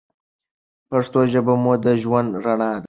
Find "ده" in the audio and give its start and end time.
2.75-2.79